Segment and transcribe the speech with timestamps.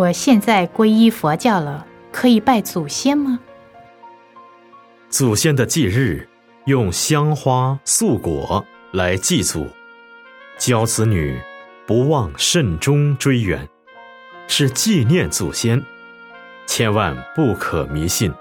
[0.00, 3.38] 我现在皈依佛教了可以拜祖先吗？
[5.10, 6.26] 祖先的祭日
[6.64, 9.66] 用香花素果来祭祖
[10.56, 11.38] 教子女
[11.86, 13.68] 不忘慎终追远
[14.48, 15.84] 是纪念祖先
[16.66, 18.32] 千万不可迷信。